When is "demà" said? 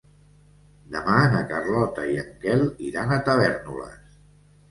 0.93-1.17